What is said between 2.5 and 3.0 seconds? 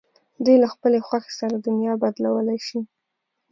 شي.